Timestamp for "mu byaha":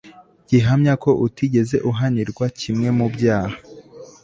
2.97-3.57